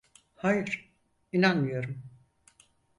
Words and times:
Hayır, 0.35 0.89
inanmıyorum. 1.31 2.03